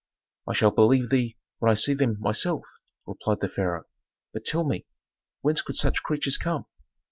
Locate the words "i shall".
0.47-0.71